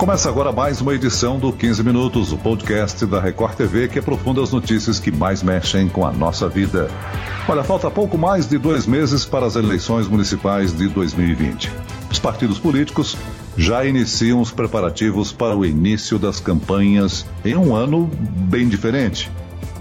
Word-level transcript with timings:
Começa 0.00 0.30
agora 0.30 0.50
mais 0.50 0.80
uma 0.80 0.94
edição 0.94 1.38
do 1.38 1.52
15 1.52 1.84
Minutos, 1.84 2.32
o 2.32 2.38
podcast 2.38 3.04
da 3.04 3.20
Record 3.20 3.54
TV 3.54 3.86
que 3.86 3.98
aprofunda 3.98 4.42
as 4.42 4.50
notícias 4.50 4.98
que 4.98 5.12
mais 5.12 5.42
mexem 5.42 5.90
com 5.90 6.06
a 6.06 6.10
nossa 6.10 6.48
vida. 6.48 6.88
Olha, 7.46 7.62
falta 7.62 7.90
pouco 7.90 8.16
mais 8.16 8.48
de 8.48 8.56
dois 8.56 8.86
meses 8.86 9.26
para 9.26 9.44
as 9.44 9.56
eleições 9.56 10.08
municipais 10.08 10.74
de 10.74 10.88
2020. 10.88 11.70
Os 12.10 12.18
partidos 12.18 12.58
políticos 12.58 13.14
já 13.58 13.84
iniciam 13.84 14.40
os 14.40 14.50
preparativos 14.50 15.32
para 15.32 15.54
o 15.54 15.66
início 15.66 16.18
das 16.18 16.40
campanhas 16.40 17.26
em 17.44 17.54
um 17.54 17.76
ano 17.76 18.10
bem 18.48 18.70
diferente. 18.70 19.30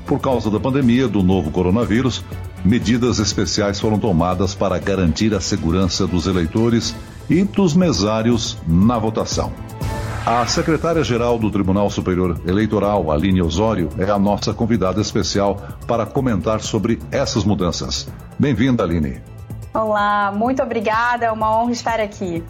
Por 0.06 0.20
causa 0.20 0.52
da 0.52 0.60
pandemia 0.60 1.08
do 1.08 1.24
novo 1.24 1.50
coronavírus, 1.50 2.26
medidas 2.66 3.20
especiais 3.20 3.80
foram 3.80 3.98
tomadas 3.98 4.54
para 4.54 4.78
garantir 4.80 5.34
a 5.34 5.40
segurança 5.40 6.06
dos 6.06 6.28
eleitores 6.28 6.94
e 7.30 7.46
dos 7.46 7.74
mesários 7.74 8.58
na 8.68 9.00
votação. 9.00 9.54
A 10.30 10.46
secretária-geral 10.46 11.40
do 11.40 11.50
Tribunal 11.50 11.90
Superior 11.90 12.40
Eleitoral, 12.46 13.12
Aline 13.12 13.42
Osório, 13.42 13.90
é 13.98 14.12
a 14.12 14.20
nossa 14.20 14.54
convidada 14.54 15.02
especial 15.02 15.60
para 15.88 16.06
comentar 16.06 16.62
sobre 16.62 17.00
essas 17.12 17.44
mudanças. 17.44 18.08
Bem-vinda, 18.38 18.84
Aline. 18.84 19.24
Olá, 19.74 20.32
muito 20.32 20.62
obrigada, 20.62 21.26
é 21.26 21.32
uma 21.32 21.60
honra 21.60 21.72
estar 21.72 22.00
aqui. 22.00 22.44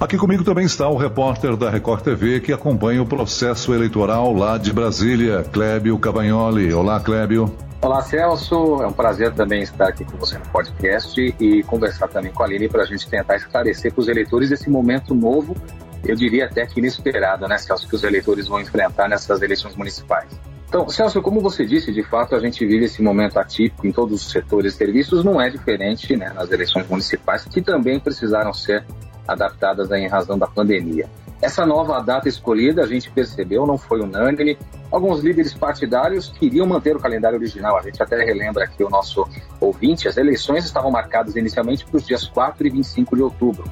Aqui 0.00 0.18
comigo 0.18 0.42
também 0.42 0.64
está 0.64 0.88
o 0.88 0.96
repórter 0.96 1.56
da 1.56 1.70
Record 1.70 2.02
TV 2.02 2.40
que 2.40 2.52
acompanha 2.52 3.00
o 3.00 3.06
processo 3.06 3.72
eleitoral 3.72 4.34
lá 4.34 4.58
de 4.58 4.72
Brasília, 4.72 5.44
Clébio 5.52 5.96
Cavagnoli. 6.00 6.74
Olá, 6.74 6.98
Clébio. 6.98 7.54
Olá, 7.80 8.02
Celso. 8.02 8.82
É 8.82 8.88
um 8.88 8.92
prazer 8.92 9.32
também 9.34 9.62
estar 9.62 9.86
aqui 9.86 10.04
com 10.04 10.18
você 10.18 10.36
no 10.36 10.46
podcast 10.46 11.36
e 11.38 11.62
conversar 11.62 12.08
também 12.08 12.32
com 12.32 12.42
a 12.42 12.46
Aline 12.46 12.68
para 12.68 12.82
a 12.82 12.86
gente 12.86 13.08
tentar 13.08 13.36
esclarecer 13.36 13.94
para 13.94 14.00
os 14.00 14.08
eleitores 14.08 14.50
esse 14.50 14.68
momento 14.68 15.14
novo 15.14 15.54
eu 16.04 16.16
diria 16.16 16.46
até 16.46 16.66
que 16.66 16.80
inesperado, 16.80 17.46
né, 17.46 17.58
Celso, 17.58 17.88
que 17.88 17.94
os 17.94 18.04
eleitores 18.04 18.48
vão 18.48 18.60
enfrentar 18.60 19.08
nessas 19.08 19.42
eleições 19.42 19.76
municipais. 19.76 20.28
Então, 20.68 20.88
Celso, 20.88 21.20
como 21.20 21.40
você 21.40 21.66
disse, 21.66 21.92
de 21.92 22.02
fato 22.02 22.36
a 22.36 22.40
gente 22.40 22.64
vive 22.64 22.84
esse 22.84 23.02
momento 23.02 23.38
atípico 23.38 23.86
em 23.86 23.92
todos 23.92 24.24
os 24.24 24.30
setores 24.30 24.72
de 24.72 24.78
serviços, 24.78 25.24
não 25.24 25.40
é 25.40 25.50
diferente 25.50 26.16
né, 26.16 26.32
nas 26.32 26.50
eleições 26.50 26.86
municipais, 26.88 27.44
que 27.44 27.60
também 27.60 27.98
precisaram 27.98 28.54
ser 28.54 28.84
adaptadas 29.26 29.90
em 29.90 30.06
razão 30.06 30.38
da 30.38 30.46
pandemia. 30.46 31.08
Essa 31.42 31.64
nova 31.64 32.00
data 32.00 32.28
escolhida, 32.28 32.82
a 32.82 32.86
gente 32.86 33.10
percebeu, 33.10 33.66
não 33.66 33.78
foi 33.78 34.00
unânime. 34.00 34.58
Alguns 34.92 35.20
líderes 35.20 35.54
partidários 35.54 36.28
queriam 36.28 36.66
manter 36.66 36.94
o 36.94 37.00
calendário 37.00 37.38
original. 37.38 37.78
A 37.78 37.82
gente 37.82 38.02
até 38.02 38.22
relembra 38.22 38.64
aqui 38.64 38.84
o 38.84 38.90
nosso 38.90 39.26
ouvinte, 39.58 40.06
as 40.06 40.18
eleições 40.18 40.66
estavam 40.66 40.90
marcadas 40.90 41.36
inicialmente 41.36 41.84
para 41.86 41.96
os 41.96 42.06
dias 42.06 42.26
4 42.26 42.66
e 42.66 42.70
25 42.70 43.16
de 43.16 43.22
outubro. 43.22 43.64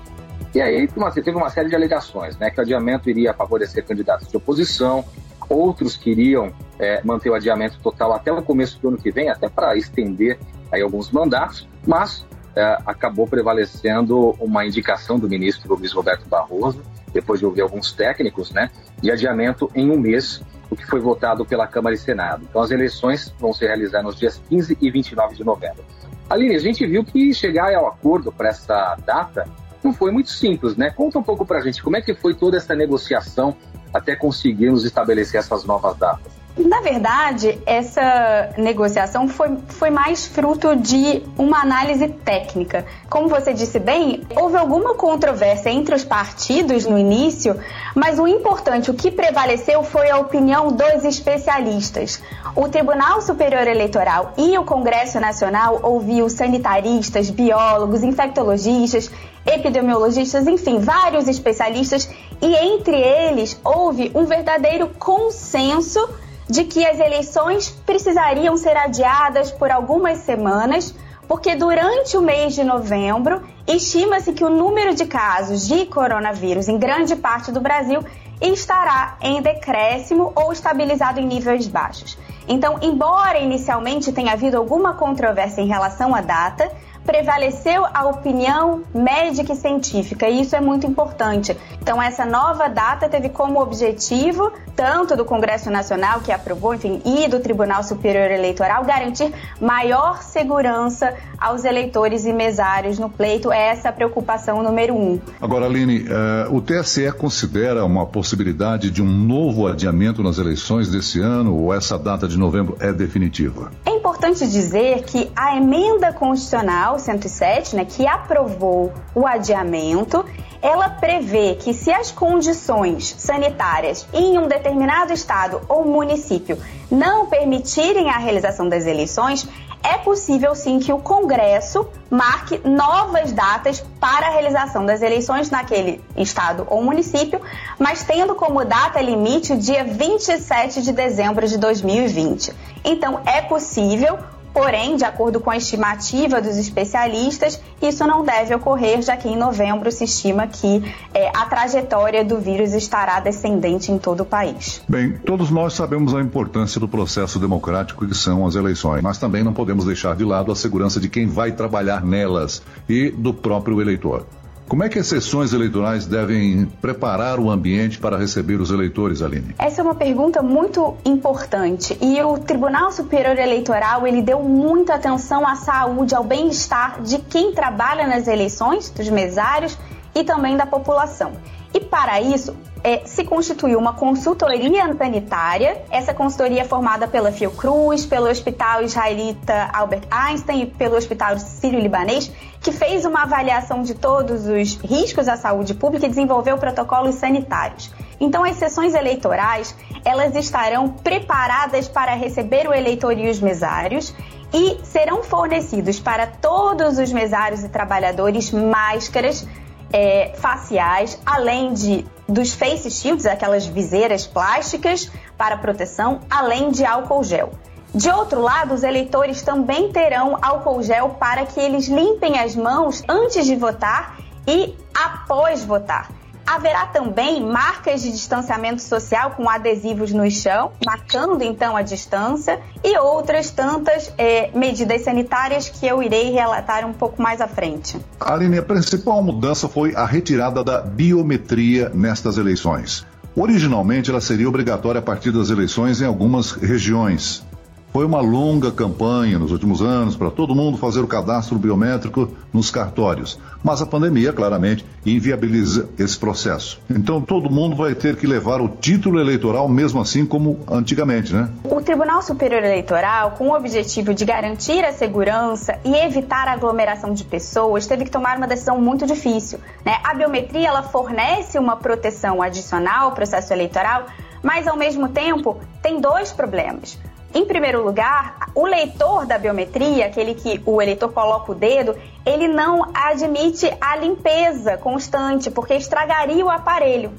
E 0.55 0.61
aí 0.61 0.89
teve 0.89 1.37
uma 1.37 1.51
série 1.51 1.69
de 1.69 1.75
alegações, 1.75 2.37
né? 2.39 2.51
Que 2.51 2.59
o 2.59 2.63
adiamento 2.63 3.09
iria 3.11 3.35
favorecer 3.35 3.85
candidatos 3.85 4.29
de 4.29 4.37
oposição, 4.37 5.05
outros 5.49 5.97
queriam 5.97 6.53
é, 6.79 7.03
manter 7.05 7.31
o 7.31 7.35
adiamento 7.35 7.79
total 7.81 8.13
até 8.13 8.33
o 8.33 8.43
começo 8.43 8.81
do 8.81 8.89
ano 8.89 8.99
que 8.99 9.11
vem, 9.11 9.29
até 9.29 9.49
para 9.49 9.77
estender 9.77 10.39
aí 10.71 10.83
alguns 10.83 11.11
mandatos, 11.11 11.69
mas 11.87 12.25
é, 12.55 12.79
acabou 12.87 13.27
prevalecendo 13.27 14.35
uma 14.41 14.65
indicação 14.67 15.19
do 15.19 15.29
ministro 15.29 15.75
Luiz 15.75 15.93
Roberto 15.93 16.29
Barroso, 16.29 16.83
depois 17.13 17.41
de 17.41 17.47
ouvir 17.47 17.63
alguns 17.63 17.93
técnicos, 17.93 18.51
né, 18.51 18.71
de 19.01 19.11
adiamento 19.11 19.71
em 19.75 19.91
um 19.91 19.99
mês, 19.99 20.43
o 20.71 20.77
que 20.77 20.87
foi 20.87 21.01
votado 21.01 21.47
pela 21.47 21.67
Câmara 21.67 21.95
e 21.95 21.99
Senado. 21.99 22.45
Então 22.49 22.61
as 22.61 22.71
eleições 22.71 23.33
vão 23.39 23.53
se 23.53 23.67
realizar 23.67 24.03
nos 24.03 24.17
dias 24.17 24.43
15 24.49 24.77
e 24.81 24.91
29 24.91 25.35
de 25.35 25.45
novembro. 25.45 25.83
Aline, 26.29 26.57
a 26.57 26.59
gente 26.59 26.87
viu 26.87 27.03
que 27.03 27.33
chegar 27.33 27.75
ao 27.75 27.87
acordo 27.87 28.31
para 28.31 28.51
essa 28.51 28.97
data 29.07 29.49
não 29.83 29.93
foi 29.93 30.11
muito 30.11 30.31
simples, 30.31 30.77
né? 30.77 30.91
Conta 30.91 31.19
um 31.19 31.23
pouco 31.23 31.45
pra 31.47 31.61
gente 31.61 31.83
como 31.83 31.97
é 31.97 32.03
que 32.03 32.15
foi 32.15 32.35
toda 32.35 32.57
essa 32.57 32.75
negociação 32.75 33.57
até 33.93 34.15
conseguirmos 34.15 34.85
estabelecer 34.85 35.41
essas 35.41 35.65
novas 35.65 35.97
datas. 35.97 36.38
Na 36.59 36.81
verdade, 36.81 37.57
essa 37.65 38.51
negociação 38.59 39.29
foi, 39.29 39.57
foi 39.69 39.91
mais 39.91 40.27
fruto 40.27 40.75
de 40.75 41.23
uma 41.39 41.63
análise 41.63 42.09
técnica. 42.09 42.85
Como 43.09 43.29
você 43.29 43.55
disse 43.55 43.79
bem, 43.79 44.27
houve 44.35 44.57
alguma 44.57 44.95
controvérsia 44.95 45.71
entre 45.71 45.95
os 45.95 46.05
partidos 46.05 46.85
no 46.85 46.99
início, 46.99 47.57
mas 47.95 48.19
o 48.19 48.27
importante, 48.27 48.91
o 48.91 48.95
que 48.95 49.09
prevaleceu 49.09 49.85
foi 49.85 50.11
a 50.11 50.19
opinião 50.19 50.73
dos 50.73 51.05
especialistas. 51.05 52.21
O 52.57 52.69
Tribunal 52.69 53.23
Superior 53.23 53.69
Eleitoral 53.69 54.33
e 54.37 54.59
o 54.59 54.65
Congresso 54.65 55.21
Nacional 55.21 55.79
ouviu 55.85 56.29
sanitaristas, 56.29 57.31
biólogos, 57.31 58.03
infectologistas, 58.03 59.09
epidemiologistas, 59.47 60.49
enfim, 60.49 60.81
vários 60.81 61.29
especialistas, 61.29 62.11
e 62.43 62.55
entre 62.55 62.97
eles 62.97 63.61
houve 63.65 64.11
um 64.13 64.25
verdadeiro 64.25 64.89
consenso 64.99 66.01
de 66.49 66.65
que 66.65 66.85
as 66.87 66.99
eleições 66.99 67.71
precisariam 67.85 68.57
ser 68.57 68.77
adiadas 68.77 69.51
por 69.51 69.71
algumas 69.71 70.19
semanas, 70.19 70.95
porque 71.27 71.55
durante 71.55 72.17
o 72.17 72.23
mês 72.23 72.55
de 72.55 72.65
novembro 72.65 73.43
estima-se 73.67 74.33
que 74.33 74.45
o 74.45 74.49
número 74.49 74.95
de 74.95 75.05
casos 75.05 75.69
de 75.69 75.85
coronavírus 75.87 76.69
em 76.69 76.79
grande 76.79 77.15
parte 77.15 77.53
do 77.53 77.61
Brasil 77.61 78.03
estará 78.41 79.19
em 79.21 79.43
decréscimo 79.43 80.33
ou 80.35 80.53
estabilizado 80.53 81.21
em 81.21 81.27
níveis 81.27 81.67
baixos. 81.67 82.17
Então, 82.49 82.79
embora 82.81 83.39
inicialmente 83.39 84.11
tenha 84.13 84.33
havido 84.33 84.57
alguma 84.57 84.95
controvérsia 84.95 85.61
em 85.61 85.67
relação 85.67 86.15
à 86.15 86.23
data, 86.23 86.71
prevaleceu 87.09 87.87
a 87.95 88.05
opinião 88.05 88.83
médica 88.95 89.55
e 89.55 89.57
científica, 89.57 90.29
e 90.29 90.43
isso 90.43 90.55
é 90.55 90.61
muito 90.61 90.87
importante. 90.87 91.57
Então, 91.81 92.03
essa 92.03 92.27
nova 92.27 92.69
data 92.69 93.09
teve 93.09 93.31
como 93.31 93.63
objetivo, 93.63 94.53
tanto 94.77 95.17
do 95.17 95.25
Congresso 95.25 95.71
Nacional, 95.71 96.21
que 96.21 96.31
aprovou, 96.31 96.75
enfim, 96.75 97.01
e 97.07 97.27
do 97.27 97.41
Tribunal 97.41 97.83
Superior 97.83 98.31
Eleitoral, 98.31 98.85
garantir 98.85 99.33
maior 99.59 100.23
segurança 100.23 101.15
aos 101.39 101.65
eleitores 101.65 102.27
e 102.27 102.33
mesários 102.35 102.99
no 102.99 103.09
pleito. 103.09 103.51
É 103.51 103.69
essa 103.71 103.89
a 103.89 103.93
preocupação 103.93 104.63
número 104.63 104.95
um. 104.95 105.19
Agora, 105.41 105.65
Aline, 105.65 106.03
uh, 106.03 106.55
o 106.55 106.61
TSE 106.61 107.11
considera 107.13 107.87
uma 107.87 108.05
possibilidade 108.05 108.91
de 108.91 109.01
um 109.01 109.09
novo 109.09 109.67
adiamento 109.67 110.23
nas 110.23 110.37
eleições 110.37 110.91
desse 110.91 111.23
ano, 111.23 111.57
ou 111.57 111.73
essa 111.73 111.99
data 111.99 112.29
de 112.29 112.37
novembro 112.37 112.77
é 112.79 112.93
definitiva? 112.93 113.71
É 113.87 113.98
importante 114.09 114.49
dizer 114.49 115.03
que 115.03 115.31
a 115.37 115.55
emenda 115.55 116.15
constitucional 116.15 116.99
107, 116.99 117.77
né, 117.77 117.85
que 117.85 118.07
aprovou 118.07 118.91
o 119.15 119.27
adiamento, 119.27 120.25
ela 120.63 120.89
prevê 120.89 121.57
que 121.57 121.75
se 121.75 121.93
as 121.93 122.11
condições 122.11 123.15
sanitárias 123.19 124.09
em 124.15 124.39
um 124.39 124.49
determinado 124.49 125.13
estado 125.13 125.61
ou 125.69 125.85
município 125.85 126.59
não 126.91 127.27
permitirem 127.27 128.09
a 128.09 128.17
realização 128.17 128.67
das 128.67 128.87
eleições, 128.87 129.47
é 129.89 129.99
possível 129.99 130.55
sim 130.55 130.79
que 130.79 130.93
o 130.93 130.99
Congresso 130.99 131.89
marque 132.11 132.61
novas 132.69 133.33
datas 133.33 133.83
para 133.99 134.27
a 134.27 134.31
realização 134.31 134.85
das 134.85 135.01
eleições 135.01 135.51
naquele 135.51 136.05
estado 136.17 136.67
ou 136.69 136.83
município, 136.83 137.41
mas 137.79 138.05
tendo 138.05 138.35
como 138.35 138.65
data 138.65 139.01
limite 139.01 139.55
o 139.55 139.57
dia 139.57 139.85
27 139.85 140.83
de 140.83 140.93
dezembro 140.93 141.49
de 141.49 141.57
2020. 141.57 142.53
Então, 142.85 143.21
é 143.25 143.41
possível 143.41 144.19
Porém, 144.53 144.97
de 144.97 145.05
acordo 145.05 145.41
com 145.41 145.51
a 145.51 145.57
estimativa 145.57 146.41
dos 146.41 146.57
especialistas, 146.57 147.61
isso 147.81 148.07
não 148.07 148.25
deve 148.25 148.55
ocorrer, 148.55 149.03
já 149.03 149.17
que 149.17 149.29
em 149.29 149.37
novembro 149.37 149.91
se 149.93 150.05
estima 150.05 150.47
que 150.47 150.83
é, 151.15 151.31
a 151.37 151.47
trajetória 151.47 152.25
do 152.25 152.39
vírus 152.39 152.73
estará 152.73 153.21
descendente 153.21 153.93
em 153.93 153.99
todo 153.99 154.21
o 154.21 154.25
país. 154.25 154.83
Bem, 154.89 155.13
todos 155.19 155.51
nós 155.51 155.75
sabemos 155.75 156.15
a 156.15 156.21
importância 156.21 156.81
do 156.81 156.89
processo 156.89 157.39
democrático 157.39 158.07
que 158.07 158.15
são 158.15 158.47
as 158.47 158.55
eleições, 158.55 159.03
mas 159.03 159.19
também 159.19 159.43
não 159.45 159.53
podemos 159.53 159.85
deixar 159.85 160.17
de 160.17 160.25
lado 160.25 160.51
a 160.51 160.57
segurança 160.57 160.99
de 160.99 161.09
quem 161.09 161.27
vai 161.27 161.53
trabalhar 161.53 162.05
nelas 162.05 162.63
e 162.89 163.11
do 163.11 163.33
próprio 163.33 163.81
eleitor. 163.81 164.27
Como 164.69 164.85
é 164.85 164.89
que 164.91 164.99
as 164.99 165.07
sessões 165.07 165.55
eleitorais 165.55 166.05
devem 166.05 166.67
preparar 166.67 167.41
o 167.41 167.51
ambiente 167.51 167.99
para 167.99 168.19
receber 168.19 168.61
os 168.61 168.71
eleitores, 168.71 169.23
Aline? 169.23 169.55
Essa 169.59 169.81
é 169.81 169.85
uma 169.85 169.95
pergunta 169.95 170.43
muito 170.43 170.95
importante 171.07 171.97
e 172.03 172.23
o 172.23 172.37
Tribunal 172.37 172.93
Superior 172.93 173.39
Eleitoral 173.39 174.07
ele 174.07 174.21
deu 174.21 174.43
muita 174.43 174.97
atenção 174.97 175.47
à 175.47 175.57
saúde, 175.57 176.15
ao 176.15 176.23
bem-estar 176.23 177.01
de 177.01 177.17
quem 177.19 177.53
trabalha 177.53 178.07
nas 178.07 178.29
eleições, 178.29 178.91
dos 178.91 179.09
mesários 179.09 179.79
e 180.15 180.23
também 180.23 180.55
da 180.55 180.67
população. 180.67 181.33
E 181.73 181.81
para 181.81 182.21
isso, 182.21 182.55
é, 182.83 183.03
se 183.05 183.25
constituiu 183.25 183.79
uma 183.79 183.95
consultoria 183.95 184.95
sanitária. 184.97 185.83
Essa 185.91 186.15
consultoria 186.15 186.63
é 186.63 186.65
formada 186.65 187.09
pela 187.09 187.33
Fiocruz, 187.33 188.07
pelo 188.07 188.29
Hospital 188.29 188.83
Israelita 188.83 189.71
Albert 189.73 190.03
Einstein 190.11 190.63
e 190.63 190.67
pelo 190.67 190.97
Hospital 190.97 191.39
Sírio-Libanês, 191.39 192.31
que 192.61 192.73
fez 192.73 193.05
uma 193.05 193.23
avaliação 193.23 193.83
de 193.83 193.95
todos 193.95 194.47
os 194.47 194.77
riscos 194.77 195.29
à 195.29 195.37
saúde 195.37 195.75
pública 195.75 196.07
e 196.07 196.09
desenvolveu 196.09 196.59
protocolos 196.59 197.17
sanitários. 197.17 197.93
Então, 198.21 198.43
as 198.45 198.57
sessões 198.57 198.95
eleitorais, 198.95 199.75
elas 200.05 200.35
estarão 200.35 200.89
preparadas 200.89 201.87
para 201.87 202.15
receber 202.15 202.69
o 202.69 202.75
eleitor 202.75 203.17
e 203.17 203.29
os 203.31 203.41
mesários 203.41 204.15
e 204.53 204.79
serão 204.83 205.23
fornecidos 205.23 206.01
para 206.01 206.27
todos 206.27 206.99
os 206.99 207.13
mesários 207.13 207.63
e 207.63 207.69
trabalhadores 207.69 208.51
máscaras 208.51 209.47
é, 209.93 210.33
faciais, 210.37 211.21
além 211.25 211.73
de 211.73 212.05
dos 212.29 212.53
face 212.53 212.91
shields, 212.91 213.25
aquelas 213.25 213.67
viseiras 213.67 214.27
plásticas 214.27 215.11
para 215.37 215.57
proteção, 215.57 216.21
além 216.29 216.71
de 216.71 216.85
álcool 216.85 217.25
gel. 217.25 217.53
De 217.95 218.11
outro 218.11 218.43
lado, 218.43 218.75
os 218.75 218.83
eleitores 218.83 219.41
também 219.41 219.91
terão 219.91 220.39
álcool 220.43 220.83
gel 220.83 221.17
para 221.19 221.47
que 221.47 221.59
eles 221.59 221.89
limpem 221.89 222.39
as 222.39 222.55
mãos 222.55 223.03
antes 223.09 223.47
de 223.47 223.57
votar 223.57 224.19
e 224.47 224.77
após 224.95 225.65
votar. 225.65 226.18
Haverá 226.49 226.87
também 226.87 227.45
marcas 227.45 228.01
de 228.01 228.11
distanciamento 228.11 228.81
social 228.81 229.33
com 229.33 229.51
adesivos 229.51 230.13
no 230.13 230.31
chão, 230.31 230.73
marcando 230.87 231.43
então 231.43 231.77
a 231.77 231.83
distância, 231.83 232.59
e 232.83 232.97
outras 232.99 233.51
tantas 233.51 234.11
é, 234.17 234.51
medidas 234.55 235.03
sanitárias 235.03 235.69
que 235.69 235.87
eu 235.87 236.03
irei 236.03 236.31
relatar 236.31 236.87
um 236.87 236.93
pouco 236.95 237.21
mais 237.21 237.43
à 237.43 237.47
frente. 237.47 238.01
Aline, 238.19 238.57
a 238.57 238.63
principal 238.63 239.23
mudança 239.23 239.69
foi 239.69 239.95
a 239.95 240.07
retirada 240.07 240.65
da 240.65 240.81
biometria 240.81 241.91
nestas 241.91 242.39
eleições. 242.39 243.05
Originalmente, 243.37 244.11
ela 244.11 244.21
seria 244.21 244.49
obrigatória 244.49 245.01
a 245.01 245.03
partir 245.03 245.31
das 245.31 245.51
eleições 245.51 246.01
em 246.01 246.07
algumas 246.07 246.53
regiões. 246.53 247.47
Foi 247.93 248.05
uma 248.05 248.21
longa 248.21 248.71
campanha 248.71 249.39
nos 249.39 249.51
últimos 249.51 249.81
anos 249.81 250.15
para 250.15 250.31
todo 250.31 250.55
mundo 250.55 250.77
fazer 250.77 251.01
o 251.01 251.07
cadastro 251.07 251.59
biométrico 251.59 252.29
nos 252.53 252.71
cartórios, 252.71 253.39
mas 253.65 253.81
a 253.81 253.87
pandemia 253.87 254.33
claramente 254.33 254.85
inviabiliza 255.07 255.89
esse 255.99 256.19
processo. 256.19 256.81
Então 256.91 257.21
todo 257.21 257.51
mundo 257.51 257.75
vai 257.75 257.95
ter 257.95 258.17
que 258.17 258.27
levar 258.27 258.61
o 258.61 258.69
título 258.69 259.19
eleitoral 259.19 259.69
mesmo 259.69 260.01
assim 260.01 260.27
como 260.27 260.61
antigamente, 260.71 261.33
né? 261.33 261.49
O 261.65 261.81
Tribunal 261.81 262.21
Superior 262.21 262.63
Eleitoral, 262.63 263.33
com 263.33 263.49
o 263.49 263.57
objetivo 263.57 264.13
de 264.13 264.25
garantir 264.25 264.85
a 264.85 264.93
segurança 264.93 265.79
e 265.83 265.95
evitar 265.95 266.47
a 266.47 266.53
aglomeração 266.53 267.15
de 267.15 267.25
pessoas, 267.25 267.87
teve 267.87 268.05
que 268.05 268.11
tomar 268.11 268.37
uma 268.37 268.47
decisão 268.47 268.79
muito 268.79 269.07
difícil. 269.07 269.59
Né? 269.85 269.99
A 270.05 270.13
biometria 270.13 270.69
ela 270.69 270.83
fornece 270.83 271.59
uma 271.59 271.77
proteção 271.77 272.43
adicional 272.43 273.07
ao 273.07 273.13
processo 273.13 273.53
eleitoral, 273.53 274.07
mas 274.43 274.69
ao 274.69 274.77
mesmo 274.77 275.09
tempo 275.09 275.57
tem 275.83 276.01
dois 276.01 276.33
problemas. 276.33 276.99
Em 277.35 277.45
primeiro 277.45 277.85
lugar, 277.85 278.49
o 278.55 278.65
leitor 278.65 279.27
da 279.27 279.37
biometria, 279.37 280.07
aquele 280.07 280.35
que 280.35 280.63
o 280.65 280.81
eleitor 280.81 281.13
coloca 281.13 281.53
o 281.53 281.55
dedo, 281.55 281.95
ele 282.25 282.49
não 282.49 282.91
admite 282.95 283.71
a 283.81 283.97
limpeza 283.97 284.79
constante, 284.79 285.51
porque 285.51 285.75
estragaria 285.75 286.45
o 286.45 286.49
aparelho. 286.49 287.13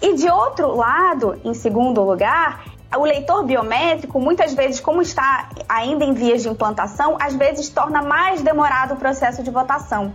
E 0.00 0.14
de 0.14 0.28
outro 0.28 0.76
lado, 0.76 1.40
em 1.42 1.54
segundo 1.54 2.02
lugar, 2.02 2.64
o 2.94 3.04
leitor 3.04 3.44
biométrico, 3.44 4.20
muitas 4.20 4.52
vezes, 4.52 4.78
como 4.78 5.00
está 5.00 5.48
ainda 5.66 6.04
em 6.04 6.12
vias 6.12 6.42
de 6.42 6.48
implantação, 6.48 7.16
às 7.18 7.34
vezes 7.34 7.68
torna 7.70 8.02
mais 8.02 8.42
demorado 8.42 8.94
o 8.94 8.96
processo 8.96 9.42
de 9.42 9.50
votação. 9.50 10.12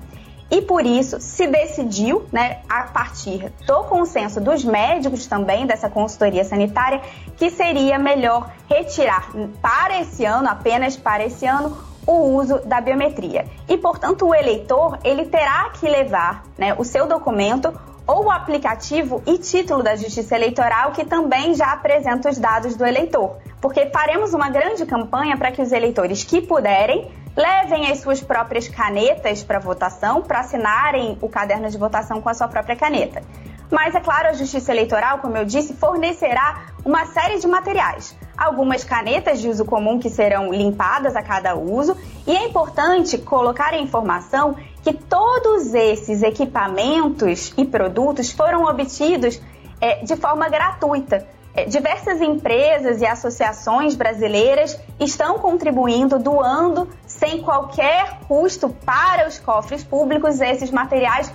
E 0.52 0.62
por 0.62 0.86
isso 0.86 1.22
se 1.22 1.48
decidiu, 1.48 2.26
né, 2.30 2.60
a 2.68 2.84
partir 2.84 3.50
do 3.66 3.86
consenso 3.86 4.42
dos 4.42 4.66
médicos 4.66 5.26
também, 5.26 5.66
dessa 5.66 5.90
consultoria 5.90 6.44
sanitária, 6.44 7.02
que 7.38 7.50
seria 7.50 7.98
melhor 7.98 8.52
retirar 8.70 9.32
para 9.62 10.02
esse 10.02 10.26
ano, 10.26 10.50
apenas 10.50 10.98
para 10.98 11.26
esse 11.26 11.46
ano, 11.46 11.78
o 12.06 12.36
uso 12.36 12.60
da 12.66 12.82
biometria. 12.82 13.46
E, 13.70 13.78
portanto, 13.78 14.28
o 14.28 14.36
eleitor 14.36 15.00
ele 15.06 15.26
terá 15.26 15.70
que 15.70 15.88
levar 15.88 16.44
né, 16.58 16.76
o 16.78 16.84
seu 16.84 17.08
documento 17.08 17.74
ou 18.06 18.26
o 18.26 18.32
aplicativo 18.32 19.24
e 19.26 19.38
título 19.38 19.82
da 19.82 19.96
Justiça 19.96 20.36
Eleitoral, 20.36 20.92
que 20.92 21.06
também 21.06 21.56
já 21.56 21.72
apresenta 21.72 22.30
os 22.30 22.38
dados 22.38 22.76
do 22.76 22.86
eleitor. 22.86 23.38
Porque 23.62 23.86
faremos 23.86 24.34
uma 24.34 24.50
grande 24.50 24.86
campanha 24.86 25.38
para 25.38 25.52
que 25.52 25.62
os 25.62 25.72
eleitores 25.72 26.26
que 26.26 26.42
puderem 26.42 27.10
levem 27.42 27.92
as 27.92 28.00
suas 28.00 28.22
próprias 28.22 28.68
canetas 28.68 29.44
para 29.44 29.60
votação, 29.60 30.22
para 30.22 30.42
assinarem 30.42 31.18
o 31.22 31.28
caderno 31.28 31.70
de 31.70 31.78
votação 31.78 32.22
com 32.22 32.30
a 32.30 32.34
sua 32.34 32.48
própria 32.48 32.76
caneta. 32.76 33.24
Mas, 33.72 33.96
é 33.96 34.02
claro, 34.02 34.28
a 34.28 34.34
Justiça 34.34 34.72
Eleitoral, 34.72 35.20
como 35.20 35.38
eu 35.38 35.46
disse, 35.46 35.74
fornecerá 35.74 36.66
uma 36.84 37.06
série 37.06 37.40
de 37.40 37.48
materiais. 37.48 38.16
Algumas 38.38 38.84
canetas 38.84 39.40
de 39.40 39.48
uso 39.48 39.64
comum 39.64 39.98
que 39.98 40.10
serão 40.10 40.52
limpadas 40.52 41.16
a 41.16 41.24
cada 41.24 41.56
uso, 41.56 41.96
e 42.28 42.36
é 42.36 42.46
importante 42.46 43.18
colocar 43.18 43.74
a 43.74 43.78
informação 43.78 44.56
que 44.84 44.94
todos 44.94 45.74
esses 45.74 46.22
equipamentos 46.22 47.54
e 47.58 47.66
produtos 47.66 48.32
foram 48.32 48.66
obtidos 48.66 49.42
é, 49.80 50.04
de 50.04 50.16
forma 50.18 50.50
gratuita. 50.50 51.26
É, 51.54 51.66
diversas 51.66 52.22
empresas 52.22 53.02
e 53.02 53.06
associações 53.06 53.96
brasileiras 53.96 54.80
estão 55.00 55.38
contribuindo, 55.38 56.18
doando 56.18 56.88
sem 57.22 57.44
qualquer 57.44 58.22
custo 58.28 58.68
para 58.84 59.28
os 59.28 59.38
cofres 59.38 59.84
públicos 59.84 60.42
esses 60.42 60.72
materiais 60.72 61.32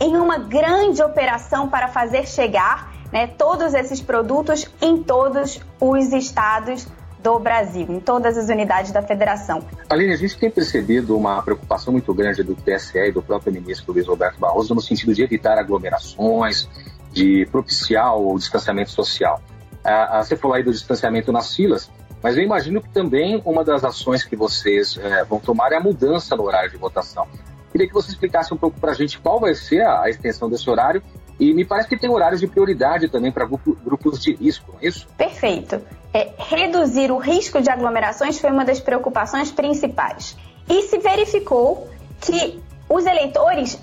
em 0.00 0.16
uma 0.16 0.36
grande 0.36 1.00
operação 1.00 1.68
para 1.68 1.86
fazer 1.86 2.26
chegar 2.26 2.92
né, 3.12 3.28
todos 3.28 3.72
esses 3.72 4.00
produtos 4.00 4.68
em 4.82 5.00
todos 5.00 5.60
os 5.80 6.12
estados 6.12 6.88
do 7.22 7.38
Brasil, 7.38 7.86
em 7.88 8.00
todas 8.00 8.36
as 8.36 8.48
unidades 8.48 8.90
da 8.90 9.00
federação. 9.00 9.62
Aline, 9.88 10.12
a 10.12 10.16
gente 10.16 10.36
tem 10.36 10.50
percebido 10.50 11.16
uma 11.16 11.40
preocupação 11.40 11.92
muito 11.92 12.12
grande 12.12 12.42
do 12.42 12.56
TSE 12.56 12.98
e 12.98 13.12
do 13.12 13.22
próprio 13.22 13.52
ministro 13.52 13.92
Luiz 13.92 14.08
Roberto 14.08 14.40
Barroso 14.40 14.74
no 14.74 14.80
sentido 14.80 15.14
de 15.14 15.22
evitar 15.22 15.56
aglomerações, 15.56 16.68
de 17.12 17.46
propiciar 17.50 18.16
o 18.16 18.36
distanciamento 18.36 18.90
social. 18.90 19.40
Ah, 19.84 20.20
você 20.22 20.36
falou 20.36 20.56
aí 20.56 20.64
do 20.64 20.72
distanciamento 20.72 21.30
nas 21.30 21.54
filas, 21.54 21.88
mas 22.22 22.36
eu 22.36 22.42
imagino 22.42 22.80
que 22.80 22.88
também 22.88 23.40
uma 23.44 23.64
das 23.64 23.84
ações 23.84 24.24
que 24.24 24.36
vocês 24.36 24.98
é, 24.98 25.24
vão 25.24 25.38
tomar 25.38 25.72
é 25.72 25.76
a 25.76 25.80
mudança 25.80 26.36
no 26.36 26.44
horário 26.44 26.70
de 26.70 26.76
votação. 26.76 27.26
Queria 27.70 27.86
que 27.86 27.94
você 27.94 28.10
explicasse 28.10 28.52
um 28.52 28.56
pouco 28.56 28.80
para 28.80 28.92
a 28.92 28.94
gente 28.94 29.18
qual 29.18 29.38
vai 29.38 29.54
ser 29.54 29.82
a, 29.82 30.08
extensão 30.08 30.48
desse 30.48 30.68
horário 30.68 31.02
e 31.38 31.52
me 31.52 31.64
parece 31.64 31.88
que 31.88 31.96
tem 31.96 32.10
horários 32.10 32.40
de 32.40 32.46
prioridade 32.46 33.08
também 33.08 33.30
para 33.30 33.44
grupo, 33.44 33.76
grupos 33.84 34.20
de 34.20 34.34
risco, 34.34 34.72
não 34.72 34.80
é 34.80 34.86
isso? 34.86 35.06
Perfeito. 35.16 35.80
É, 36.12 36.32
reduzir 36.38 37.12
o 37.12 37.18
risco 37.18 37.60
de 37.60 37.70
aglomerações 37.70 38.40
foi 38.40 38.50
uma 38.50 38.64
das 38.64 38.80
preocupações 38.80 39.52
principais. 39.52 40.36
E 40.68 40.82
se 40.82 40.98
verificou 40.98 41.88
que 42.20 42.60
os 42.88 43.06
eleitores 43.06 43.80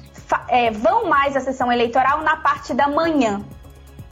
é, 0.50 0.72
vão 0.72 1.08
mais 1.08 1.36
à 1.36 1.40
sessão 1.40 1.72
eleitoral 1.72 2.22
na 2.22 2.38
parte 2.38 2.74
da 2.74 2.88
manhã, 2.88 3.44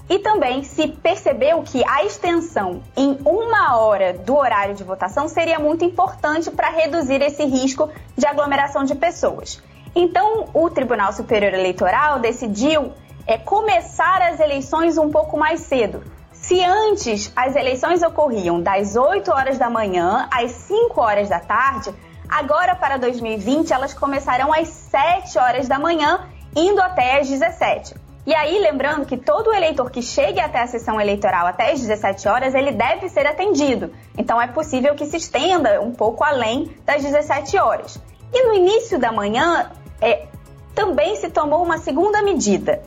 e 0.10 0.20
também 0.20 0.64
se 0.64 0.88
percebeu 0.88 1.64
que 1.64 1.84
a 1.88 2.04
extensão 2.04 2.82
em 2.96 3.18
uma 3.26 3.78
hora 3.78 4.14
do 4.14 4.36
horário 4.36 4.76
de 4.76 4.84
votação 4.84 5.28
seria 5.28 5.60
muito 5.60 5.86
importante 5.86 6.52
para 6.52 6.70
reduzir 6.70 7.22
esse 7.22 7.46
risco 7.46 7.90
de 8.18 8.26
aglomeração 8.26 8.84
de 8.84 8.96
pessoas. 8.96 9.62
Então, 9.96 10.50
o 10.54 10.70
Tribunal 10.70 11.14
Superior 11.14 11.54
Eleitoral 11.54 12.20
decidiu 12.20 12.92
é, 13.26 13.38
começar 13.38 14.22
as 14.22 14.40
eleições 14.40 14.98
um 14.98 15.10
pouco 15.10 15.38
mais 15.38 15.62
cedo. 15.62 16.04
Se 16.32 16.62
antes 16.62 17.32
as 17.36 17.56
eleições 17.56 18.02
ocorriam 18.02 18.62
das 18.62 18.96
8 18.96 19.32
horas 19.32 19.58
da 19.58 19.70
manhã 19.70 20.28
às 20.30 20.52
5 20.52 21.00
horas 21.00 21.30
da 21.30 21.40
tarde, 21.40 21.94
agora 22.28 22.76
para 22.76 22.98
2020 22.98 23.72
elas 23.72 23.94
começarão 23.94 24.52
às 24.52 24.68
7 24.68 25.38
horas 25.38 25.68
da 25.68 25.80
manhã, 25.80 26.28
indo 26.56 26.82
até 26.82 27.20
às 27.20 27.30
17. 27.30 28.03
E 28.26 28.34
aí, 28.34 28.58
lembrando 28.60 29.06
que 29.06 29.18
todo 29.18 29.54
eleitor 29.54 29.92
que 29.92 30.02
chegue 30.02 30.40
até 30.40 30.62
a 30.62 30.68
sessão 30.68 31.00
eleitoral 31.00 31.46
até 31.46 31.72
as 31.72 31.82
17 31.82 32.28
horas, 32.30 32.56
ele 32.56 32.72
deve 32.72 33.10
ser 33.10 33.28
atendido. 33.28 33.92
Então, 34.18 34.42
é 34.42 34.48
possível 34.48 34.96
que 34.96 35.06
se 35.06 35.18
estenda 35.18 35.82
um 35.82 35.92
pouco 35.92 36.24
além 36.24 36.74
das 36.86 37.04
17 37.04 37.58
horas. 37.58 38.00
E 38.32 38.48
no 38.48 38.54
início 38.54 38.98
da 38.98 39.12
manhã, 39.12 39.72
é, 40.02 40.26
também 40.74 41.18
se 41.18 41.30
tomou 41.30 41.62
uma 41.62 41.78
segunda 41.78 42.22
medida. 42.22 42.82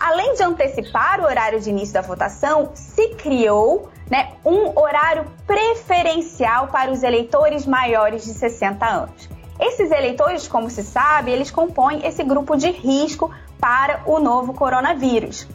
Além 0.00 0.34
de 0.34 0.42
antecipar 0.42 1.20
o 1.20 1.24
horário 1.24 1.60
de 1.60 1.70
início 1.70 1.94
da 1.94 2.00
votação, 2.00 2.72
se 2.74 3.10
criou 3.10 3.88
né, 4.10 4.32
um 4.44 4.76
horário 4.76 5.26
preferencial 5.46 6.66
para 6.66 6.90
os 6.90 7.04
eleitores 7.04 7.64
maiores 7.64 8.24
de 8.24 8.34
60 8.34 8.84
anos. 8.84 9.28
Esses 9.60 9.92
eleitores, 9.92 10.48
como 10.48 10.68
se 10.68 10.82
sabe, 10.82 11.30
eles 11.30 11.52
compõem 11.52 12.04
esse 12.04 12.24
grupo 12.24 12.56
de 12.56 12.68
risco 12.68 13.30
para 13.62 14.02
o 14.06 14.18
novo 14.18 14.52
coronavírus. 14.54 15.46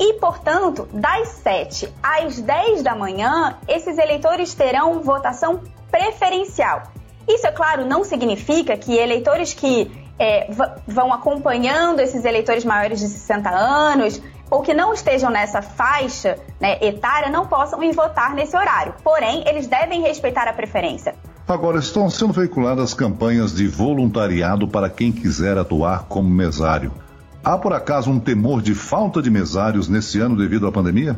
E, 0.00 0.14
portanto, 0.14 0.88
das 0.92 1.28
7 1.28 1.94
às 2.02 2.40
10 2.40 2.82
da 2.82 2.96
manhã, 2.96 3.56
esses 3.68 3.96
eleitores 3.96 4.52
terão 4.52 5.00
votação 5.00 5.60
preferencial. 5.88 6.82
Isso, 7.28 7.46
é 7.46 7.52
claro, 7.52 7.86
não 7.86 8.02
significa 8.02 8.76
que 8.76 8.96
eleitores 8.96 9.54
que 9.54 9.88
é, 10.18 10.50
vão 10.88 11.12
acompanhando 11.12 12.00
esses 12.00 12.24
eleitores 12.24 12.64
maiores 12.64 12.98
de 12.98 13.06
60 13.06 13.48
anos 13.48 14.20
ou 14.50 14.62
que 14.62 14.74
não 14.74 14.92
estejam 14.92 15.30
nessa 15.30 15.62
faixa 15.62 16.36
né, 16.60 16.78
etária 16.84 17.30
não 17.30 17.46
possam 17.46 17.80
ir 17.82 17.94
votar 17.94 18.34
nesse 18.34 18.56
horário. 18.56 18.94
Porém, 19.04 19.44
eles 19.46 19.68
devem 19.68 20.02
respeitar 20.02 20.48
a 20.48 20.52
preferência. 20.52 21.14
Agora, 21.46 21.78
estão 21.78 22.10
sendo 22.10 22.32
veiculadas 22.32 22.92
campanhas 22.92 23.54
de 23.54 23.68
voluntariado 23.68 24.66
para 24.66 24.90
quem 24.90 25.12
quiser 25.12 25.56
atuar 25.56 26.06
como 26.08 26.28
mesário. 26.28 27.05
Há 27.46 27.56
por 27.56 27.72
acaso 27.72 28.10
um 28.10 28.18
temor 28.18 28.60
de 28.60 28.74
falta 28.74 29.22
de 29.22 29.30
mesários 29.30 29.88
nesse 29.88 30.18
ano 30.18 30.36
devido 30.36 30.66
à 30.66 30.72
pandemia? 30.72 31.16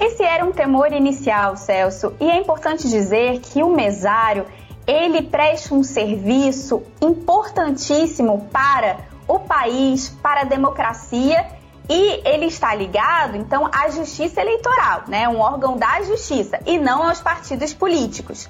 Esse 0.00 0.22
era 0.22 0.42
um 0.42 0.50
temor 0.50 0.94
inicial, 0.94 1.58
Celso, 1.58 2.14
e 2.18 2.30
é 2.30 2.40
importante 2.40 2.88
dizer 2.88 3.40
que 3.40 3.62
o 3.62 3.68
mesário 3.68 4.46
ele 4.86 5.20
presta 5.20 5.74
um 5.74 5.82
serviço 5.82 6.82
importantíssimo 7.02 8.48
para 8.50 8.96
o 9.28 9.40
país 9.40 10.08
para 10.22 10.40
a 10.40 10.44
democracia 10.44 11.44
e 11.86 12.26
ele 12.26 12.46
está 12.46 12.74
ligado, 12.74 13.36
então, 13.36 13.68
à 13.70 13.90
justiça 13.90 14.40
eleitoral, 14.40 15.02
né? 15.06 15.28
Um 15.28 15.38
órgão 15.38 15.76
da 15.76 16.00
justiça 16.00 16.58
e 16.64 16.78
não 16.78 17.06
aos 17.06 17.20
partidos 17.20 17.74
políticos. 17.74 18.48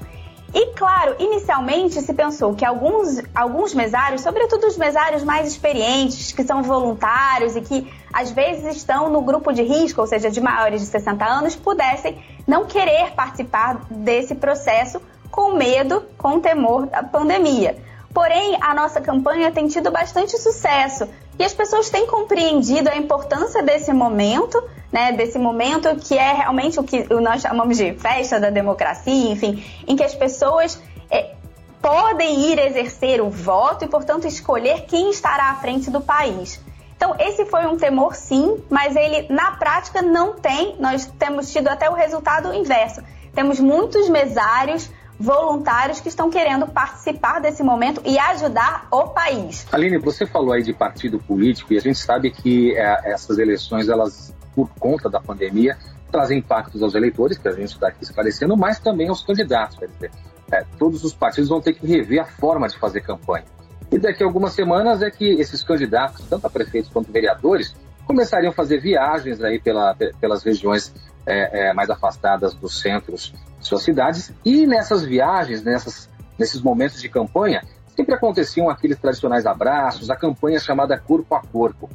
E 0.52 0.66
claro, 0.74 1.14
inicialmente 1.18 2.00
se 2.00 2.14
pensou 2.14 2.54
que 2.54 2.64
alguns, 2.64 3.20
alguns 3.34 3.74
mesários, 3.74 4.22
sobretudo 4.22 4.66
os 4.66 4.78
mesários 4.78 5.22
mais 5.22 5.46
experientes, 5.46 6.32
que 6.32 6.42
são 6.42 6.62
voluntários 6.62 7.54
e 7.54 7.60
que 7.60 7.92
às 8.12 8.30
vezes 8.30 8.76
estão 8.76 9.10
no 9.10 9.20
grupo 9.20 9.52
de 9.52 9.62
risco, 9.62 10.00
ou 10.00 10.06
seja, 10.06 10.30
de 10.30 10.40
maiores 10.40 10.80
de 10.80 10.86
60 10.86 11.24
anos, 11.24 11.54
pudessem 11.54 12.18
não 12.46 12.64
querer 12.64 13.12
participar 13.12 13.82
desse 13.90 14.34
processo 14.34 15.02
com 15.30 15.52
medo, 15.52 16.02
com 16.16 16.40
temor 16.40 16.86
da 16.86 17.02
pandemia. 17.02 17.76
Porém, 18.14 18.56
a 18.62 18.74
nossa 18.74 19.02
campanha 19.02 19.52
tem 19.52 19.68
tido 19.68 19.90
bastante 19.90 20.38
sucesso 20.38 21.06
e 21.38 21.44
as 21.44 21.52
pessoas 21.52 21.90
têm 21.90 22.06
compreendido 22.06 22.88
a 22.88 22.96
importância 22.96 23.62
desse 23.62 23.92
momento 23.92 24.62
né, 24.92 25.12
desse 25.12 25.38
momento 25.38 25.94
que 25.96 26.16
é 26.16 26.32
realmente 26.32 26.80
o 26.80 26.82
que 26.82 27.12
nós 27.14 27.42
chamamos 27.42 27.76
de 27.76 27.92
festa 27.94 28.40
da 28.40 28.50
democracia, 28.50 29.30
enfim, 29.30 29.62
em 29.86 29.96
que 29.96 30.02
as 30.02 30.14
pessoas 30.14 30.80
é, 31.10 31.34
podem 31.80 32.50
ir 32.50 32.58
exercer 32.58 33.20
o 33.20 33.30
voto 33.30 33.84
e, 33.84 33.88
portanto, 33.88 34.26
escolher 34.26 34.82
quem 34.86 35.10
estará 35.10 35.50
à 35.50 35.54
frente 35.56 35.90
do 35.90 36.00
país. 36.00 36.60
Então, 36.96 37.14
esse 37.18 37.44
foi 37.46 37.64
um 37.66 37.76
temor, 37.76 38.16
sim, 38.16 38.60
mas 38.68 38.96
ele 38.96 39.32
na 39.32 39.52
prática 39.52 40.02
não 40.02 40.34
tem. 40.34 40.74
Nós 40.80 41.06
temos 41.06 41.52
tido 41.52 41.68
até 41.68 41.88
o 41.88 41.94
resultado 41.94 42.52
inverso. 42.52 43.02
Temos 43.32 43.60
muitos 43.60 44.08
mesários 44.08 44.90
voluntários 45.18 46.00
que 46.00 46.08
estão 46.08 46.30
querendo 46.30 46.66
participar 46.66 47.40
desse 47.40 47.62
momento 47.62 48.00
e 48.04 48.18
ajudar 48.18 48.86
o 48.90 49.08
país. 49.08 49.66
Aline, 49.72 49.98
você 49.98 50.26
falou 50.26 50.52
aí 50.52 50.62
de 50.62 50.72
partido 50.72 51.18
político 51.18 51.72
e 51.72 51.78
a 51.78 51.80
gente 51.80 51.98
sabe 51.98 52.30
que 52.30 52.76
é, 52.76 53.12
essas 53.12 53.38
eleições 53.38 53.88
elas 53.88 54.34
por 54.58 54.68
conta 54.80 55.08
da 55.08 55.20
pandemia, 55.20 55.78
trazem 56.10 56.38
impactos 56.38 56.82
aos 56.82 56.96
eleitores, 56.96 57.38
que 57.38 57.46
a 57.46 57.52
gente 57.52 57.74
está 57.74 57.88
aqui 57.88 58.02
esclarecendo, 58.02 58.56
mas 58.56 58.80
também 58.80 59.08
aos 59.08 59.22
candidatos. 59.22 59.78
Quer 59.78 59.86
dizer, 59.86 60.10
é, 60.50 60.64
todos 60.76 61.04
os 61.04 61.14
partidos 61.14 61.48
vão 61.48 61.60
ter 61.60 61.74
que 61.74 61.86
rever 61.86 62.20
a 62.20 62.24
forma 62.24 62.66
de 62.66 62.76
fazer 62.76 63.02
campanha. 63.02 63.44
E 63.92 63.98
daqui 64.00 64.24
a 64.24 64.26
algumas 64.26 64.52
semanas 64.52 65.00
é 65.00 65.10
que 65.12 65.24
esses 65.40 65.62
candidatos, 65.62 66.26
tanto 66.28 66.44
a 66.44 66.50
prefeitos 66.50 66.90
quanto 66.90 67.12
vereadores, 67.12 67.72
começariam 68.04 68.50
a 68.50 68.54
fazer 68.54 68.80
viagens 68.80 69.40
aí 69.40 69.60
pela, 69.60 69.94
pelas 70.20 70.42
regiões 70.42 70.92
é, 71.24 71.68
é, 71.68 71.72
mais 71.72 71.88
afastadas 71.88 72.52
dos 72.52 72.80
centros 72.80 73.32
de 73.60 73.66
suas 73.66 73.82
cidades. 73.82 74.32
E 74.44 74.66
nessas 74.66 75.04
viagens, 75.04 75.62
nessas, 75.62 76.10
nesses 76.36 76.60
momentos 76.60 77.00
de 77.00 77.08
campanha, 77.08 77.62
sempre 77.94 78.14
aconteciam 78.14 78.68
aqueles 78.68 78.98
tradicionais 78.98 79.46
abraços, 79.46 80.10
a 80.10 80.16
campanha 80.16 80.58
chamada 80.58 80.98
corpo 80.98 81.34
a 81.34 81.40
corpo. 81.40 81.88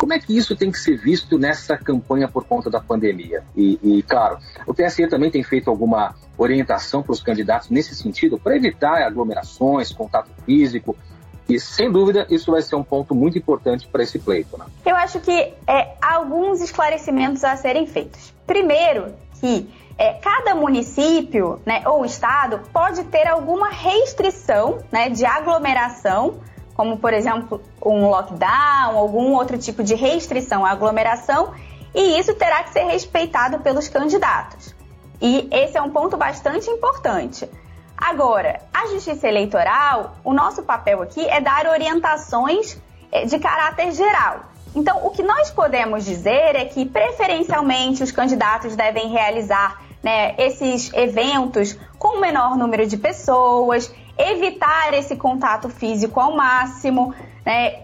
Como 0.00 0.14
é 0.14 0.18
que 0.18 0.34
isso 0.34 0.56
tem 0.56 0.72
que 0.72 0.78
ser 0.78 0.96
visto 0.96 1.38
nessa 1.38 1.76
campanha 1.76 2.26
por 2.26 2.42
conta 2.44 2.70
da 2.70 2.80
pandemia? 2.80 3.44
E, 3.54 3.78
e 3.82 4.02
claro, 4.02 4.38
o 4.66 4.72
TSE 4.72 5.06
também 5.08 5.30
tem 5.30 5.42
feito 5.42 5.68
alguma 5.68 6.14
orientação 6.38 7.02
para 7.02 7.12
os 7.12 7.22
candidatos 7.22 7.68
nesse 7.68 7.94
sentido, 7.94 8.38
para 8.38 8.56
evitar 8.56 9.02
aglomerações, 9.02 9.92
contato 9.92 10.30
físico. 10.46 10.96
E, 11.46 11.60
sem 11.60 11.92
dúvida, 11.92 12.26
isso 12.30 12.50
vai 12.50 12.62
ser 12.62 12.76
um 12.76 12.82
ponto 12.82 13.14
muito 13.14 13.36
importante 13.36 13.86
para 13.88 14.02
esse 14.02 14.18
pleito. 14.18 14.56
Né? 14.56 14.64
Eu 14.86 14.96
acho 14.96 15.20
que 15.20 15.52
é, 15.66 15.94
há 16.00 16.14
alguns 16.14 16.62
esclarecimentos 16.62 17.44
a 17.44 17.54
serem 17.56 17.86
feitos. 17.86 18.32
Primeiro, 18.46 19.14
que 19.38 19.68
é, 19.98 20.14
cada 20.14 20.54
município 20.54 21.60
né, 21.66 21.82
ou 21.84 22.06
estado 22.06 22.62
pode 22.72 23.04
ter 23.04 23.28
alguma 23.28 23.68
restrição 23.68 24.78
né, 24.90 25.10
de 25.10 25.26
aglomeração 25.26 26.40
como 26.80 26.96
por 26.96 27.12
exemplo 27.12 27.60
um 27.84 28.08
lockdown, 28.08 28.96
algum 28.96 29.34
outro 29.34 29.58
tipo 29.58 29.84
de 29.84 29.94
restrição 29.94 30.64
à 30.64 30.70
aglomeração, 30.70 31.52
e 31.94 32.18
isso 32.18 32.32
terá 32.32 32.62
que 32.62 32.72
ser 32.72 32.84
respeitado 32.84 33.58
pelos 33.58 33.86
candidatos. 33.86 34.74
E 35.20 35.46
esse 35.52 35.76
é 35.76 35.82
um 35.82 35.90
ponto 35.90 36.16
bastante 36.16 36.70
importante. 36.70 37.46
Agora, 37.94 38.62
a 38.72 38.86
justiça 38.86 39.28
eleitoral, 39.28 40.16
o 40.24 40.32
nosso 40.32 40.62
papel 40.62 41.02
aqui 41.02 41.20
é 41.28 41.38
dar 41.38 41.66
orientações 41.66 42.78
é, 43.12 43.26
de 43.26 43.38
caráter 43.38 43.92
geral. 43.92 44.40
Então, 44.74 45.04
o 45.04 45.10
que 45.10 45.22
nós 45.22 45.50
podemos 45.50 46.02
dizer 46.02 46.56
é 46.56 46.64
que, 46.64 46.86
preferencialmente, 46.86 48.02
os 48.02 48.10
candidatos 48.10 48.74
devem 48.74 49.10
realizar 49.10 49.82
né, 50.02 50.34
esses 50.38 50.90
eventos 50.94 51.78
com 51.98 52.16
o 52.16 52.20
menor 52.22 52.56
número 52.56 52.86
de 52.86 52.96
pessoas, 52.96 53.92
evitar 54.18 54.94
esse 54.94 55.16
contato 55.16 55.68
físico 55.68 56.20
ao 56.20 56.34
máximo, 56.36 57.14
né? 57.44 57.80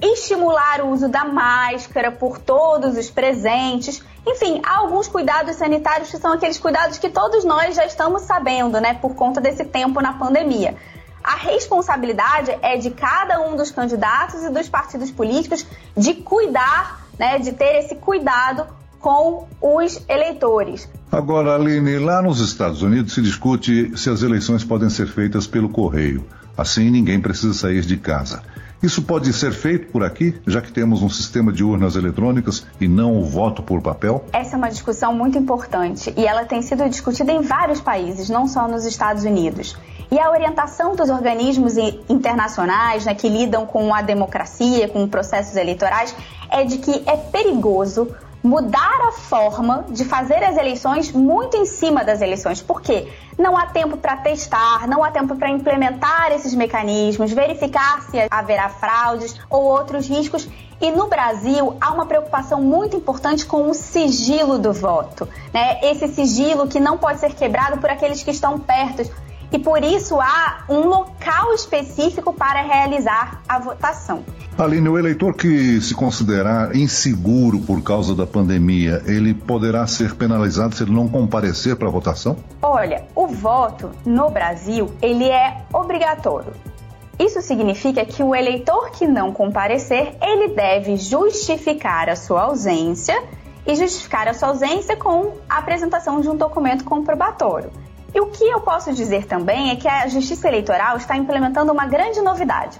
Estimular 0.00 0.80
o 0.80 0.88
uso 0.88 1.08
da 1.08 1.24
máscara 1.24 2.10
por 2.10 2.38
todos 2.38 2.96
os 2.96 3.10
presentes. 3.10 4.02
Enfim, 4.26 4.60
há 4.64 4.78
alguns 4.78 5.06
cuidados 5.06 5.56
sanitários 5.56 6.10
que 6.10 6.18
são 6.18 6.32
aqueles 6.32 6.58
cuidados 6.58 6.98
que 6.98 7.10
todos 7.10 7.44
nós 7.44 7.76
já 7.76 7.84
estamos 7.84 8.22
sabendo, 8.22 8.80
né, 8.80 8.94
por 8.94 9.14
conta 9.14 9.40
desse 9.40 9.64
tempo 9.64 10.00
na 10.00 10.14
pandemia. 10.14 10.76
A 11.22 11.36
responsabilidade 11.36 12.56
é 12.62 12.76
de 12.76 12.90
cada 12.90 13.40
um 13.40 13.54
dos 13.54 13.70
candidatos 13.70 14.42
e 14.42 14.50
dos 14.50 14.68
partidos 14.68 15.10
políticos 15.10 15.64
de 15.96 16.14
cuidar, 16.14 17.06
né, 17.18 17.38
de 17.38 17.52
ter 17.52 17.76
esse 17.78 17.94
cuidado 17.94 18.66
com 18.98 19.46
os 19.60 20.02
eleitores. 20.08 20.88
Agora, 21.12 21.54
Aline, 21.54 21.98
lá 21.98 22.22
nos 22.22 22.40
Estados 22.40 22.80
Unidos 22.80 23.12
se 23.12 23.20
discute 23.20 23.92
se 23.98 24.08
as 24.08 24.22
eleições 24.22 24.64
podem 24.64 24.88
ser 24.88 25.06
feitas 25.06 25.46
pelo 25.46 25.68
correio. 25.68 26.24
Assim, 26.56 26.88
ninguém 26.88 27.20
precisa 27.20 27.52
sair 27.52 27.82
de 27.82 27.98
casa. 27.98 28.42
Isso 28.82 29.02
pode 29.02 29.30
ser 29.34 29.52
feito 29.52 29.92
por 29.92 30.02
aqui, 30.02 30.40
já 30.46 30.62
que 30.62 30.72
temos 30.72 31.02
um 31.02 31.10
sistema 31.10 31.52
de 31.52 31.62
urnas 31.62 31.96
eletrônicas 31.96 32.66
e 32.80 32.88
não 32.88 33.14
o 33.18 33.26
voto 33.26 33.62
por 33.62 33.82
papel? 33.82 34.24
Essa 34.32 34.56
é 34.56 34.56
uma 34.56 34.70
discussão 34.70 35.14
muito 35.14 35.36
importante 35.36 36.14
e 36.16 36.26
ela 36.26 36.46
tem 36.46 36.62
sido 36.62 36.88
discutida 36.88 37.30
em 37.30 37.42
vários 37.42 37.82
países, 37.82 38.30
não 38.30 38.48
só 38.48 38.66
nos 38.66 38.86
Estados 38.86 39.24
Unidos. 39.24 39.76
E 40.10 40.18
a 40.18 40.30
orientação 40.30 40.96
dos 40.96 41.10
organismos 41.10 41.76
internacionais 42.08 43.04
né, 43.04 43.14
que 43.14 43.28
lidam 43.28 43.66
com 43.66 43.94
a 43.94 44.00
democracia, 44.00 44.88
com 44.88 45.06
processos 45.06 45.56
eleitorais, 45.56 46.16
é 46.50 46.64
de 46.64 46.78
que 46.78 47.02
é 47.04 47.18
perigoso 47.18 48.08
mudar 48.42 49.00
a 49.08 49.12
forma 49.12 49.84
de 49.88 50.04
fazer 50.04 50.42
as 50.42 50.56
eleições 50.56 51.12
muito 51.12 51.56
em 51.56 51.64
cima 51.64 52.04
das 52.04 52.20
eleições. 52.20 52.60
Por 52.60 52.80
quê? 52.80 53.08
Não 53.38 53.56
há 53.56 53.66
tempo 53.66 53.96
para 53.96 54.16
testar, 54.16 54.88
não 54.88 55.04
há 55.04 55.10
tempo 55.10 55.36
para 55.36 55.48
implementar 55.48 56.32
esses 56.32 56.54
mecanismos, 56.54 57.32
verificar 57.32 58.02
se 58.02 58.26
haverá 58.30 58.68
fraudes 58.68 59.38
ou 59.48 59.62
outros 59.62 60.08
riscos. 60.08 60.48
E 60.80 60.90
no 60.90 61.06
Brasil 61.06 61.76
há 61.80 61.92
uma 61.92 62.06
preocupação 62.06 62.60
muito 62.60 62.96
importante 62.96 63.46
com 63.46 63.70
o 63.70 63.74
sigilo 63.74 64.58
do 64.58 64.72
voto, 64.72 65.28
né? 65.54 65.78
Esse 65.80 66.08
sigilo 66.08 66.66
que 66.66 66.80
não 66.80 66.98
pode 66.98 67.20
ser 67.20 67.32
quebrado 67.34 67.78
por 67.78 67.88
aqueles 67.88 68.22
que 68.24 68.32
estão 68.32 68.58
perto 68.58 69.08
e 69.52 69.58
por 69.58 69.84
isso 69.84 70.18
há 70.20 70.64
um 70.68 70.86
local 70.86 71.52
específico 71.52 72.32
para 72.32 72.62
realizar 72.62 73.42
a 73.48 73.58
votação. 73.58 74.24
Aline, 74.56 74.88
o 74.88 74.98
eleitor 74.98 75.34
que 75.34 75.80
se 75.80 75.94
considerar 75.94 76.74
inseguro 76.76 77.60
por 77.60 77.82
causa 77.82 78.14
da 78.14 78.26
pandemia, 78.26 79.02
ele 79.06 79.32
poderá 79.34 79.86
ser 79.86 80.14
penalizado 80.14 80.74
se 80.74 80.82
ele 80.82 80.92
não 80.92 81.08
comparecer 81.08 81.76
para 81.76 81.88
a 81.88 81.90
votação? 81.90 82.36
Olha, 82.60 83.04
o 83.14 83.26
voto 83.26 83.90
no 84.04 84.30
Brasil, 84.30 84.90
ele 85.00 85.28
é 85.28 85.62
obrigatório. 85.72 86.52
Isso 87.18 87.40
significa 87.40 88.04
que 88.04 88.22
o 88.22 88.34
eleitor 88.34 88.90
que 88.90 89.06
não 89.06 89.32
comparecer, 89.32 90.16
ele 90.20 90.48
deve 90.48 90.96
justificar 90.96 92.08
a 92.08 92.16
sua 92.16 92.42
ausência 92.42 93.22
e 93.66 93.74
justificar 93.76 94.28
a 94.28 94.34
sua 94.34 94.48
ausência 94.48 94.96
com 94.96 95.34
a 95.48 95.58
apresentação 95.58 96.20
de 96.20 96.28
um 96.28 96.36
documento 96.36 96.84
comprobatório. 96.84 97.70
E 98.14 98.20
o 98.20 98.26
que 98.26 98.44
eu 98.44 98.60
posso 98.60 98.92
dizer 98.92 99.26
também 99.26 99.70
é 99.70 99.76
que 99.76 99.88
a 99.88 100.06
Justiça 100.06 100.48
Eleitoral 100.48 100.96
está 100.96 101.16
implementando 101.16 101.72
uma 101.72 101.86
grande 101.86 102.20
novidade. 102.20 102.78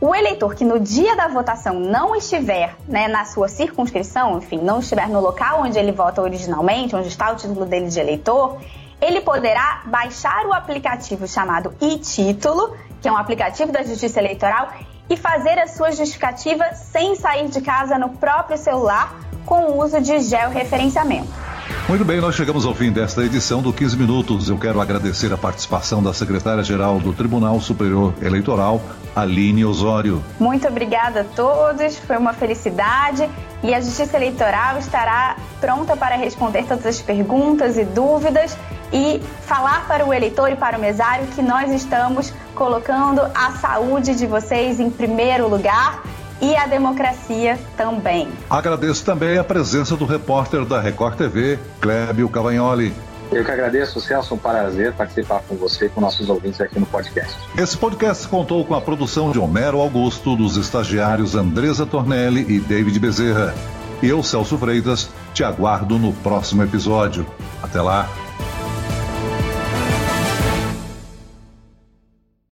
O 0.00 0.14
eleitor 0.14 0.54
que 0.54 0.64
no 0.64 0.78
dia 0.78 1.16
da 1.16 1.28
votação 1.28 1.80
não 1.80 2.14
estiver 2.14 2.76
né, 2.86 3.08
na 3.08 3.24
sua 3.24 3.48
circunscrição, 3.48 4.38
enfim, 4.38 4.58
não 4.58 4.80
estiver 4.80 5.08
no 5.08 5.20
local 5.20 5.62
onde 5.62 5.78
ele 5.78 5.92
vota 5.92 6.20
originalmente, 6.20 6.94
onde 6.94 7.08
está 7.08 7.32
o 7.32 7.36
título 7.36 7.64
dele 7.64 7.88
de 7.88 7.98
eleitor, 7.98 8.58
ele 9.00 9.22
poderá 9.22 9.82
baixar 9.86 10.44
o 10.46 10.52
aplicativo 10.52 11.26
chamado 11.26 11.74
e-título, 11.80 12.76
que 13.00 13.08
é 13.08 13.12
um 13.12 13.16
aplicativo 13.16 13.72
da 13.72 13.82
Justiça 13.82 14.20
Eleitoral, 14.20 14.72
e 15.08 15.16
fazer 15.16 15.58
a 15.58 15.66
sua 15.66 15.92
justificativa 15.92 16.72
sem 16.74 17.14
sair 17.14 17.48
de 17.48 17.60
casa 17.60 17.98
no 17.98 18.10
próprio 18.10 18.58
celular 18.58 19.14
com 19.46 19.66
o 19.66 19.82
uso 19.82 20.00
de 20.00 20.20
georreferenciamento. 20.20 21.53
Muito 21.86 22.02
bem, 22.02 22.18
nós 22.18 22.34
chegamos 22.34 22.64
ao 22.64 22.74
fim 22.74 22.90
desta 22.90 23.22
edição 23.22 23.60
do 23.60 23.70
15 23.70 23.98
Minutos. 23.98 24.48
Eu 24.48 24.56
quero 24.56 24.80
agradecer 24.80 25.30
a 25.34 25.36
participação 25.36 26.02
da 26.02 26.14
secretária-geral 26.14 26.98
do 26.98 27.12
Tribunal 27.12 27.60
Superior 27.60 28.14
Eleitoral, 28.22 28.80
Aline 29.14 29.66
Osório. 29.66 30.24
Muito 30.40 30.66
obrigada 30.66 31.20
a 31.20 31.24
todos, 31.24 31.98
foi 31.98 32.16
uma 32.16 32.32
felicidade 32.32 33.28
e 33.62 33.74
a 33.74 33.82
Justiça 33.82 34.16
Eleitoral 34.16 34.78
estará 34.78 35.36
pronta 35.60 35.94
para 35.94 36.16
responder 36.16 36.64
todas 36.64 36.86
as 36.86 37.02
perguntas 37.02 37.76
e 37.76 37.84
dúvidas 37.84 38.56
e 38.90 39.20
falar 39.42 39.86
para 39.86 40.06
o 40.06 40.14
eleitor 40.14 40.50
e 40.50 40.56
para 40.56 40.78
o 40.78 40.80
mesário 40.80 41.26
que 41.28 41.42
nós 41.42 41.70
estamos 41.70 42.32
colocando 42.54 43.20
a 43.34 43.52
saúde 43.60 44.14
de 44.14 44.26
vocês 44.26 44.80
em 44.80 44.88
primeiro 44.88 45.48
lugar 45.48 46.02
e 46.44 46.54
a 46.56 46.66
democracia 46.66 47.58
também. 47.74 48.28
Agradeço 48.50 49.02
também 49.02 49.38
a 49.38 49.44
presença 49.44 49.96
do 49.96 50.04
repórter 50.04 50.66
da 50.66 50.78
Record 50.78 51.16
TV, 51.16 51.58
Clébio 51.80 52.28
Cavagnoli. 52.28 52.92
Eu 53.32 53.42
que 53.42 53.50
agradeço, 53.50 53.98
Celso. 53.98 54.34
Um 54.34 54.38
prazer 54.38 54.92
participar 54.92 55.40
com 55.48 55.56
você 55.56 55.86
e 55.86 55.88
com 55.88 56.02
nossos 56.02 56.28
ouvintes 56.28 56.60
aqui 56.60 56.78
no 56.78 56.84
podcast. 56.84 57.34
Esse 57.56 57.76
podcast 57.78 58.28
contou 58.28 58.62
com 58.64 58.74
a 58.74 58.80
produção 58.80 59.32
de 59.32 59.38
Homero 59.38 59.80
Augusto, 59.80 60.36
dos 60.36 60.58
estagiários 60.58 61.34
Andresa 61.34 61.86
Tornelli 61.86 62.44
e 62.46 62.60
David 62.60 62.98
Bezerra. 62.98 63.54
Eu, 64.02 64.22
Celso 64.22 64.58
Freitas, 64.58 65.08
te 65.32 65.42
aguardo 65.42 65.98
no 65.98 66.12
próximo 66.12 66.62
episódio. 66.62 67.26
Até 67.62 67.80
lá! 67.80 68.23